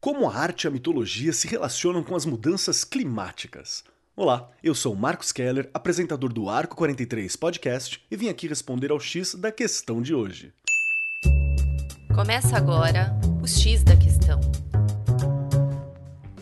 Como 0.00 0.30
a 0.30 0.34
arte 0.34 0.64
e 0.64 0.68
a 0.68 0.70
mitologia 0.70 1.30
se 1.30 1.46
relacionam 1.46 2.02
com 2.02 2.16
as 2.16 2.24
mudanças 2.24 2.84
climáticas? 2.84 3.84
Olá, 4.16 4.50
eu 4.62 4.74
sou 4.74 4.96
Marcos 4.96 5.30
Keller, 5.30 5.68
apresentador 5.74 6.32
do 6.32 6.48
Arco 6.48 6.74
43 6.74 7.36
Podcast, 7.36 8.02
e 8.10 8.16
vim 8.16 8.30
aqui 8.30 8.48
responder 8.48 8.90
ao 8.90 8.98
X 8.98 9.34
da 9.34 9.52
questão 9.52 10.00
de 10.00 10.14
hoje. 10.14 10.54
Começa 12.14 12.56
agora 12.56 13.14
o 13.42 13.46
X 13.46 13.82
da 13.82 13.94
questão. 13.94 14.40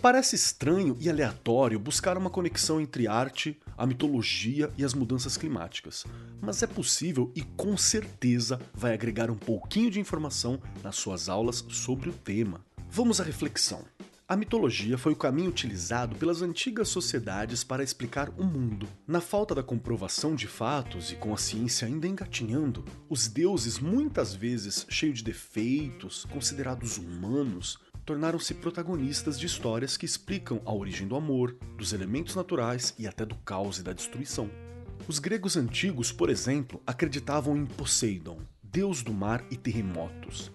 Parece 0.00 0.36
estranho 0.36 0.96
e 1.00 1.10
aleatório 1.10 1.80
buscar 1.80 2.16
uma 2.16 2.30
conexão 2.30 2.80
entre 2.80 3.08
arte, 3.08 3.58
a 3.76 3.84
mitologia 3.84 4.70
e 4.78 4.84
as 4.84 4.94
mudanças 4.94 5.36
climáticas, 5.36 6.04
mas 6.40 6.62
é 6.62 6.66
possível 6.68 7.32
e 7.34 7.42
com 7.42 7.76
certeza 7.76 8.60
vai 8.72 8.94
agregar 8.94 9.32
um 9.32 9.36
pouquinho 9.36 9.90
de 9.90 9.98
informação 9.98 10.60
nas 10.80 10.94
suas 10.94 11.28
aulas 11.28 11.64
sobre 11.68 12.08
o 12.08 12.12
tema. 12.12 12.67
Vamos 12.90 13.20
à 13.20 13.24
reflexão. 13.24 13.84
A 14.26 14.34
mitologia 14.34 14.98
foi 14.98 15.12
o 15.12 15.16
caminho 15.16 15.50
utilizado 15.50 16.16
pelas 16.16 16.42
antigas 16.42 16.88
sociedades 16.88 17.62
para 17.62 17.82
explicar 17.82 18.30
o 18.30 18.44
mundo. 18.44 18.88
Na 19.06 19.20
falta 19.20 19.54
da 19.54 19.62
comprovação 19.62 20.34
de 20.34 20.46
fatos 20.46 21.12
e 21.12 21.16
com 21.16 21.32
a 21.32 21.36
ciência 21.36 21.86
ainda 21.86 22.08
engatinhando, 22.08 22.84
os 23.08 23.28
deuses, 23.28 23.78
muitas 23.78 24.34
vezes 24.34 24.86
cheios 24.88 25.18
de 25.18 25.24
defeitos, 25.24 26.24
considerados 26.30 26.98
humanos, 26.98 27.78
tornaram-se 28.04 28.54
protagonistas 28.54 29.38
de 29.38 29.46
histórias 29.46 29.96
que 29.96 30.06
explicam 30.06 30.60
a 30.64 30.72
origem 30.72 31.06
do 31.06 31.14
amor, 31.14 31.56
dos 31.76 31.92
elementos 31.92 32.34
naturais 32.34 32.94
e 32.98 33.06
até 33.06 33.24
do 33.24 33.36
caos 33.36 33.78
e 33.78 33.82
da 33.82 33.92
destruição. 33.92 34.50
Os 35.06 35.18
gregos 35.18 35.56
antigos, 35.56 36.10
por 36.10 36.30
exemplo, 36.30 36.82
acreditavam 36.86 37.56
em 37.56 37.66
Poseidon, 37.66 38.40
deus 38.62 39.02
do 39.02 39.12
mar 39.12 39.44
e 39.50 39.56
terremotos, 39.56 40.50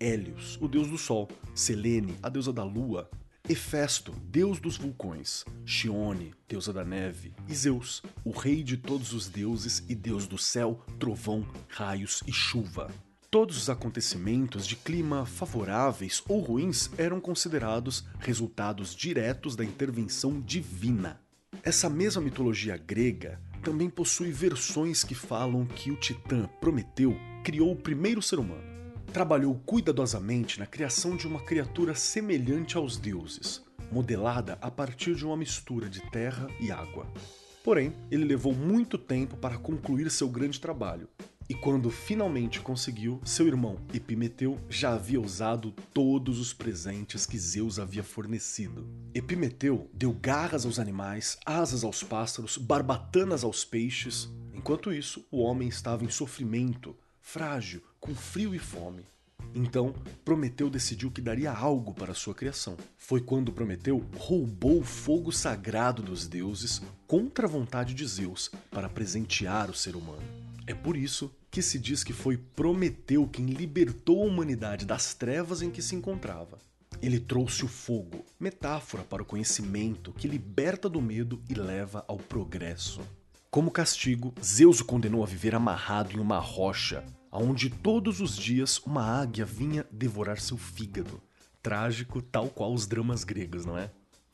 Hélios, 0.00 0.56
o 0.60 0.68
deus 0.68 0.88
do 0.88 0.96
sol, 0.96 1.28
Selene, 1.54 2.16
a 2.22 2.28
deusa 2.28 2.52
da 2.52 2.62
lua, 2.62 3.10
Hefesto, 3.48 4.12
deus 4.30 4.60
dos 4.60 4.76
vulcões, 4.76 5.44
Chione, 5.64 6.34
deusa 6.46 6.70
da 6.72 6.84
neve, 6.84 7.34
e 7.48 7.54
Zeus, 7.54 8.02
o 8.22 8.30
rei 8.30 8.62
de 8.62 8.76
todos 8.76 9.12
os 9.14 9.26
deuses 9.26 9.82
e 9.88 9.94
deus 9.94 10.26
do 10.26 10.36
céu, 10.36 10.84
trovão, 10.98 11.46
raios 11.66 12.22
e 12.26 12.32
chuva. 12.32 12.90
Todos 13.30 13.56
os 13.56 13.70
acontecimentos 13.70 14.66
de 14.66 14.76
clima 14.76 15.24
favoráveis 15.26 16.22
ou 16.28 16.40
ruins 16.40 16.90
eram 16.96 17.20
considerados 17.20 18.04
resultados 18.20 18.94
diretos 18.94 19.56
da 19.56 19.64
intervenção 19.64 20.40
divina. 20.40 21.20
Essa 21.62 21.88
mesma 21.88 22.22
mitologia 22.22 22.76
grega 22.76 23.40
também 23.62 23.90
possui 23.90 24.30
versões 24.30 25.02
que 25.02 25.14
falam 25.14 25.66
que 25.66 25.90
o 25.90 25.96
titã 25.96 26.48
Prometeu 26.60 27.16
criou 27.42 27.72
o 27.72 27.76
primeiro 27.76 28.22
ser 28.22 28.38
humano 28.38 28.77
trabalhou 29.12 29.54
cuidadosamente 29.66 30.58
na 30.58 30.66
criação 30.66 31.16
de 31.16 31.26
uma 31.26 31.40
criatura 31.40 31.94
semelhante 31.94 32.76
aos 32.76 32.96
deuses, 32.96 33.62
modelada 33.90 34.58
a 34.60 34.70
partir 34.70 35.14
de 35.14 35.24
uma 35.24 35.36
mistura 35.36 35.88
de 35.88 36.00
terra 36.10 36.46
e 36.60 36.70
água. 36.70 37.06
Porém, 37.64 37.92
ele 38.10 38.24
levou 38.24 38.54
muito 38.54 38.96
tempo 38.96 39.36
para 39.36 39.58
concluir 39.58 40.10
seu 40.10 40.28
grande 40.28 40.60
trabalho, 40.60 41.08
e 41.48 41.54
quando 41.54 41.90
finalmente 41.90 42.60
conseguiu, 42.60 43.20
seu 43.24 43.46
irmão 43.46 43.78
Epimeteu 43.94 44.60
já 44.68 44.92
havia 44.92 45.18
usado 45.18 45.72
todos 45.94 46.38
os 46.38 46.52
presentes 46.52 47.24
que 47.24 47.38
Zeus 47.38 47.78
havia 47.78 48.04
fornecido. 48.04 48.86
Epimeteu 49.14 49.90
deu 49.94 50.12
garras 50.12 50.66
aos 50.66 50.78
animais, 50.78 51.38
asas 51.46 51.84
aos 51.84 52.02
pássaros, 52.02 52.58
barbatanas 52.58 53.44
aos 53.44 53.64
peixes. 53.64 54.28
Enquanto 54.52 54.92
isso, 54.92 55.26
o 55.30 55.38
homem 55.38 55.68
estava 55.68 56.04
em 56.04 56.10
sofrimento, 56.10 56.94
frágil, 57.22 57.82
com 58.08 58.14
frio 58.14 58.54
e 58.54 58.58
fome. 58.58 59.04
Então, 59.54 59.94
Prometeu 60.24 60.70
decidiu 60.70 61.10
que 61.10 61.20
daria 61.20 61.52
algo 61.52 61.92
para 61.92 62.14
sua 62.14 62.34
criação. 62.34 62.74
Foi 62.96 63.20
quando 63.20 63.52
Prometeu 63.52 64.02
roubou 64.16 64.80
o 64.80 64.84
fogo 64.84 65.30
sagrado 65.30 66.02
dos 66.02 66.26
deuses 66.26 66.80
contra 67.06 67.46
a 67.46 67.50
vontade 67.50 67.92
de 67.92 68.06
Zeus 68.06 68.50
para 68.70 68.88
presentear 68.88 69.68
o 69.68 69.74
ser 69.74 69.94
humano. 69.94 70.22
É 70.66 70.72
por 70.72 70.96
isso 70.96 71.30
que 71.50 71.60
se 71.60 71.78
diz 71.78 72.02
que 72.02 72.14
foi 72.14 72.38
Prometeu 72.38 73.28
quem 73.28 73.44
libertou 73.44 74.22
a 74.22 74.26
humanidade 74.26 74.86
das 74.86 75.12
trevas 75.12 75.60
em 75.60 75.70
que 75.70 75.82
se 75.82 75.94
encontrava. 75.94 76.58
Ele 77.02 77.20
trouxe 77.20 77.62
o 77.62 77.68
fogo, 77.68 78.24
metáfora 78.40 79.02
para 79.02 79.22
o 79.22 79.26
conhecimento 79.26 80.14
que 80.14 80.26
liberta 80.26 80.88
do 80.88 81.02
medo 81.02 81.42
e 81.48 81.52
leva 81.52 82.06
ao 82.08 82.16
progresso. 82.16 83.02
Como 83.50 83.70
castigo, 83.70 84.34
Zeus 84.44 84.80
o 84.80 84.84
condenou 84.84 85.22
a 85.22 85.26
viver 85.26 85.54
amarrado 85.54 86.14
em 86.14 86.20
uma 86.20 86.38
rocha, 86.38 87.02
onde 87.32 87.70
todos 87.70 88.20
os 88.20 88.36
dias 88.36 88.78
uma 88.78 89.02
águia 89.02 89.44
vinha 89.44 89.86
devorar 89.90 90.40
seu 90.40 90.56
fígado. 90.56 91.20
Trágico, 91.62 92.22
tal 92.22 92.48
qual 92.48 92.72
os 92.72 92.86
dramas 92.86 93.24
gregos, 93.24 93.64
não 93.64 93.76
é? 93.76 93.90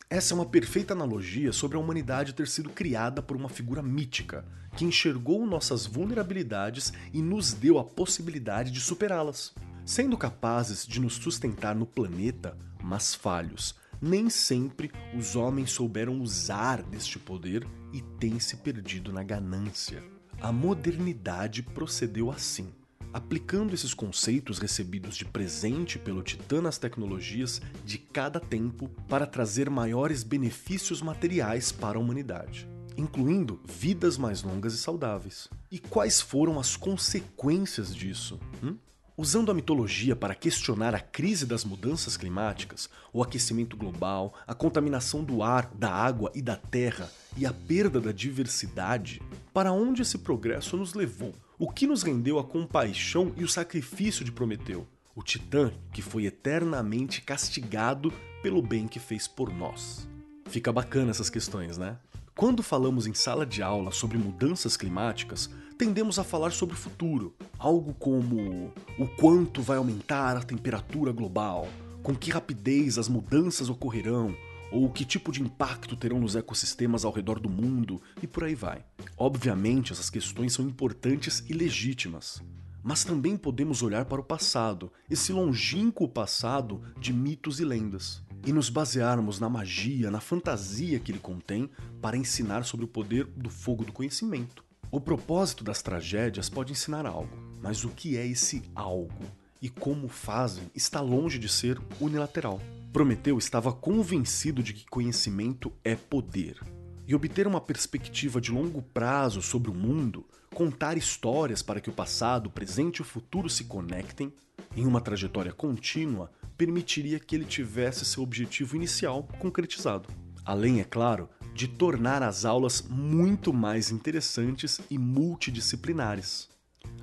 Essa 0.09 0.35
é 0.35 0.37
uma 0.37 0.47
perfeita 0.47 0.93
analogia 0.93 1.53
sobre 1.53 1.77
a 1.77 1.81
humanidade 1.81 2.35
ter 2.35 2.47
sido 2.47 2.71
criada 2.71 3.23
por 3.23 3.37
uma 3.37 3.49
figura 3.49 3.83
mítica, 3.83 4.45
que 4.77 4.85
enxergou 4.85 5.47
nossas 5.47 5.87
vulnerabilidades 5.87 6.93
e 7.13 7.21
nos 7.21 7.53
deu 7.53 7.79
a 7.79 7.85
possibilidade 7.85 8.71
de 8.71 8.81
superá-las. 8.81 9.53
Sendo 9.85 10.17
capazes 10.17 10.87
de 10.87 11.01
nos 11.01 11.15
sustentar 11.15 11.75
no 11.75 11.87
planeta, 11.87 12.57
mas 12.83 13.15
falhos, 13.15 13.75
nem 14.01 14.31
sempre 14.31 14.93
os 15.19 15.35
homens 15.35 15.73
souberam 15.73 16.21
usar 16.21 16.83
deste 16.83 17.19
poder 17.19 17.67
e 17.93 18.01
têm 18.01 18.39
se 18.39 18.59
perdido 18.59 19.13
na 19.13 19.23
ganância. 19.23 20.05
A 20.41 20.53
modernidade 20.53 21.63
procedeu 21.63 22.31
assim 22.31 22.73
aplicando 23.15 23.73
esses 23.73 23.95
conceitos 23.95 24.59
recebidos 24.59 25.17
de 25.17 25.25
presente 25.25 26.01
pelo 26.01 26.21
Titã 26.21 26.61
nas 26.61 26.79
tecnologias 26.79 27.63
de 27.85 27.97
cada 27.97 28.41
tempo 28.41 28.89
para 29.09 29.25
trazer 29.25 29.71
maiores 29.71 30.25
benefícios 30.25 31.01
materiais 31.01 31.71
para 31.71 31.97
a 31.97 32.01
humanidade, 32.01 32.69
incluindo 32.97 33.61
vidas 33.65 34.19
mais 34.19 34.43
longas 34.43 34.75
e 34.75 34.79
saudáveis. 34.79 35.49
E 35.71 35.79
quais 35.79 36.21
foram 36.21 36.59
as 36.59 36.77
consequências 36.77 37.95
disso? 37.95 38.41
Hum? 38.61 38.77
Usando 39.17 39.53
a 39.53 39.55
mitologia 39.55 40.17
para 40.17 40.35
questionar 40.35 40.93
a 40.93 40.99
crise 40.99 41.47
das 41.47 41.65
mudanças 41.65 42.17
climáticas, 42.17 42.91
o 43.13 43.23
aquecimento 43.23 43.77
global, 43.77 44.35
a 44.45 44.55
contaminação 44.55 45.23
do 45.23 45.41
ar, 45.41 45.71
da 45.73 45.89
água 45.89 46.33
e 46.35 46.43
da 46.43 46.57
terra 46.57 47.09
e 47.37 47.47
a 47.47 47.53
perda 47.53 48.01
da 48.01 48.11
diversidade, 48.11 49.23
para 49.53 49.71
onde 49.71 50.03
esse 50.03 50.19
progresso 50.19 50.77
nos 50.77 50.95
levou? 50.95 51.33
O 51.65 51.73
que 51.73 51.87
nos 51.87 52.03
rendeu 52.03 52.39
a 52.39 52.45
compaixão 52.45 53.33
e 53.39 53.43
o 53.43 53.49
sacrifício 53.49 54.23
de 54.23 54.31
Prometeu? 54.31 54.87
O 55.17 55.23
titã 55.23 55.73
que 55.95 56.03
foi 56.03 56.27
eternamente 56.27 57.23
castigado 57.23 58.13
pelo 58.43 58.61
bem 58.61 58.87
que 58.87 58.99
fez 58.99 59.27
por 59.27 59.51
nós. 59.51 60.07
Fica 60.45 60.71
bacana 60.71 61.11
essas 61.11 61.31
questões, 61.31 61.79
né? 61.79 61.97
Quando 62.37 62.63
falamos 62.63 63.07
em 63.07 63.15
sala 63.15 63.47
de 63.47 63.63
aula 63.63 63.93
sobre 63.93 64.19
mudanças 64.19 64.77
climáticas, 64.77 65.49
tendemos 65.79 66.19
a 66.19 66.23
falar 66.23 66.53
sobre 66.53 66.75
o 66.75 66.79
futuro, 66.79 67.35
algo 67.59 67.95
como 67.95 68.71
o 68.99 69.09
quanto 69.19 69.63
vai 69.63 69.79
aumentar 69.79 70.37
a 70.37 70.43
temperatura 70.43 71.13
global, 71.13 71.67
com 72.03 72.15
que 72.15 72.31
rapidez 72.31 72.99
as 72.99 73.09
mudanças 73.09 73.71
ocorrerão, 73.71 74.37
ou 74.75 74.91
que 74.91 75.05
tipo 75.05 75.31
de 75.31 75.41
impacto 75.41 75.95
terão 75.95 76.19
nos 76.19 76.35
ecossistemas 76.35 77.05
ao 77.05 77.13
redor 77.13 77.39
do 77.39 77.49
mundo 77.49 78.03
e 78.21 78.27
por 78.27 78.43
aí 78.43 78.57
vai. 78.57 78.85
Obviamente, 79.17 79.93
essas 79.93 80.11
questões 80.11 80.53
são 80.53 80.67
importantes 80.67 81.45
e 81.49 81.53
legítimas, 81.53 82.43
mas 82.83 83.05
também 83.05 83.37
podemos 83.37 83.85
olhar 83.85 84.05
para 84.05 84.21
o 84.21 84.25
passado, 84.25 84.93
esse 85.09 85.33
longínquo 85.33 86.09
passado 86.09 86.83
de 86.99 87.13
mitos 87.13 87.61
e 87.61 87.65
lendas, 87.65 88.21
e 88.45 88.53
nos 88.53 88.69
basearmos 88.69 89.39
na 89.39 89.49
magia, 89.49 90.11
na 90.11 90.21
fantasia 90.21 90.99
que 90.99 91.13
ele 91.13 91.21
contém 91.21 91.71
para 92.03 92.17
ensinar 92.17 92.65
sobre 92.65 92.85
o 92.85 92.89
poder 92.89 93.27
do 93.27 93.51
fogo 93.51 93.85
do 93.85 93.93
conhecimento. 93.93 94.65
O 94.91 95.01
propósito 95.01 95.63
das 95.63 95.83
tragédias 95.83 96.49
pode 96.49 96.73
ensinar 96.73 97.07
algo, 97.07 97.31
mas 97.63 97.85
o 97.85 97.91
que 97.91 98.17
é 98.17 98.27
esse 98.27 98.63
algo 98.75 99.25
e 99.63 99.69
como 99.69 100.09
fazem 100.09 100.65
está 100.75 101.01
longe 101.01 101.39
de 101.39 101.49
ser 101.49 101.81
unilateral. 102.01 102.61
Prometeu 102.95 103.37
estava 103.37 103.73
convencido 103.73 104.63
de 104.63 104.73
que 104.73 104.87
conhecimento 104.87 105.73
é 105.83 105.97
poder. 105.97 106.61
E 107.09 107.13
obter 107.13 107.45
uma 107.45 107.61
perspectiva 107.61 108.41
de 108.41 108.53
longo 108.53 108.81
prazo 108.81 109.43
sobre 109.43 109.69
o 109.69 109.75
mundo, 109.75 110.25
contar 110.55 110.97
histórias 110.97 111.61
para 111.61 111.81
que 111.81 111.91
o 111.91 111.93
passado, 111.93 112.47
o 112.47 112.51
presente 112.51 112.99
e 112.99 113.03
o 113.03 113.05
futuro 113.05 113.51
se 113.51 113.65
conectem, 113.65 114.33
em 114.77 114.87
uma 114.87 115.01
trajetória 115.01 115.53
contínua, 115.53 116.31
permitiria 116.57 117.19
que 117.19 117.35
ele 117.35 117.45
tivesse 117.45 118.05
seu 118.05 118.23
objetivo 118.23 118.77
inicial 118.77 119.29
concretizado. 119.41 120.09
Além, 120.45 120.79
é 120.79 120.85
claro, 120.85 121.29
de 121.53 121.67
tornar 121.67 122.23
as 122.23 122.45
aulas 122.45 122.81
muito 122.81 123.53
mais 123.53 123.91
interessantes 123.91 124.81
e 124.89 124.97
multidisciplinares. 124.99 126.49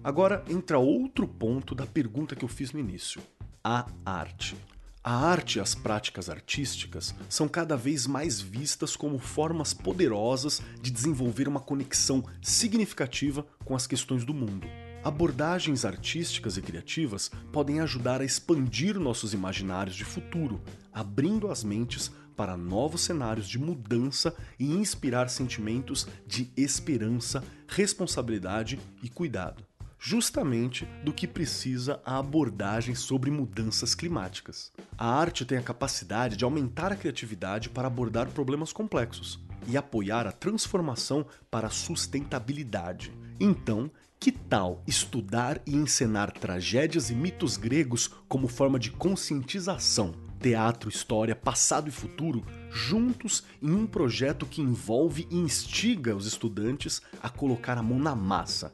Agora 0.01 0.41
entra 0.47 0.79
outro 0.79 1.27
ponto 1.27 1.75
da 1.75 1.85
pergunta 1.85 2.33
que 2.33 2.45
eu 2.45 2.49
fiz 2.49 2.71
no 2.71 2.79
início: 2.79 3.21
a 3.61 3.87
arte. 4.05 4.55
A 5.03 5.15
arte 5.15 5.57
e 5.57 5.59
as 5.59 5.73
práticas 5.73 6.29
artísticas 6.29 7.15
são 7.27 7.47
cada 7.47 7.75
vez 7.75 8.05
mais 8.05 8.39
vistas 8.39 8.95
como 8.95 9.17
formas 9.17 9.73
poderosas 9.73 10.61
de 10.79 10.91
desenvolver 10.91 11.47
uma 11.47 11.59
conexão 11.59 12.23
significativa 12.39 13.43
com 13.65 13.75
as 13.75 13.87
questões 13.87 14.23
do 14.23 14.31
mundo. 14.31 14.67
Abordagens 15.03 15.85
artísticas 15.85 16.55
e 16.55 16.61
criativas 16.61 17.31
podem 17.51 17.79
ajudar 17.79 18.21
a 18.21 18.23
expandir 18.23 18.99
nossos 18.99 19.33
imaginários 19.33 19.95
de 19.95 20.05
futuro, 20.05 20.61
abrindo 20.93 21.49
as 21.49 21.63
mentes 21.63 22.11
para 22.37 22.55
novos 22.55 23.01
cenários 23.01 23.49
de 23.49 23.57
mudança 23.57 24.35
e 24.59 24.71
inspirar 24.71 25.31
sentimentos 25.31 26.07
de 26.27 26.51
esperança, 26.55 27.43
responsabilidade 27.67 28.79
e 29.01 29.09
cuidado. 29.09 29.70
Justamente 30.03 30.87
do 31.05 31.13
que 31.13 31.27
precisa 31.27 32.01
a 32.03 32.17
abordagem 32.17 32.95
sobre 32.95 33.29
mudanças 33.29 33.93
climáticas. 33.93 34.71
A 34.97 35.07
arte 35.07 35.45
tem 35.45 35.59
a 35.59 35.61
capacidade 35.61 36.35
de 36.35 36.43
aumentar 36.43 36.91
a 36.91 36.95
criatividade 36.95 37.69
para 37.69 37.85
abordar 37.85 38.27
problemas 38.31 38.73
complexos 38.73 39.39
e 39.67 39.77
apoiar 39.77 40.25
a 40.25 40.31
transformação 40.31 41.23
para 41.51 41.67
a 41.67 41.69
sustentabilidade. 41.69 43.13
Então, 43.39 43.91
que 44.19 44.31
tal 44.31 44.81
estudar 44.87 45.61
e 45.67 45.75
encenar 45.75 46.31
tragédias 46.31 47.11
e 47.11 47.13
mitos 47.13 47.55
gregos 47.55 48.07
como 48.27 48.47
forma 48.47 48.79
de 48.79 48.89
conscientização? 48.89 50.15
Teatro, 50.39 50.89
história, 50.89 51.35
passado 51.35 51.87
e 51.87 51.91
futuro, 51.91 52.43
juntos 52.71 53.43
em 53.61 53.71
um 53.71 53.85
projeto 53.85 54.47
que 54.47 54.63
envolve 54.63 55.27
e 55.29 55.37
instiga 55.37 56.15
os 56.15 56.25
estudantes 56.25 57.03
a 57.21 57.29
colocar 57.29 57.77
a 57.77 57.83
mão 57.83 57.99
na 57.99 58.15
massa. 58.15 58.73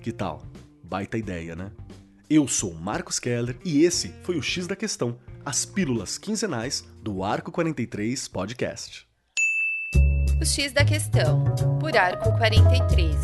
Que 0.00 0.10
tal? 0.10 0.42
Baita 0.92 1.16
ideia, 1.16 1.56
né? 1.56 1.72
Eu 2.28 2.46
sou 2.46 2.74
Marcos 2.74 3.18
Keller 3.18 3.56
e 3.64 3.82
esse 3.82 4.12
foi 4.22 4.36
o 4.36 4.42
X 4.42 4.66
da 4.66 4.76
Questão, 4.76 5.18
as 5.42 5.64
pílulas 5.64 6.18
quinzenais 6.18 6.86
do 7.02 7.24
Arco 7.24 7.50
43 7.50 8.28
Podcast. 8.28 9.06
O 10.38 10.44
X 10.44 10.70
da 10.70 10.84
Questão, 10.84 11.44
por 11.80 11.96
Arco 11.96 12.36
43, 12.36 13.16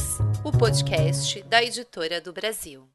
o 0.43 0.50
podcast 0.50 1.43
da 1.43 1.62
Editora 1.62 2.23
do 2.23 2.32
Brasil. 2.32 2.88